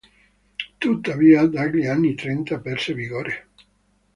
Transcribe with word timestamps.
Tuttavia 0.79 1.45
dagli 1.45 1.85
anni 1.85 2.15
trenta 2.15 2.59
perse 2.59 2.95
vigore. 2.95 3.49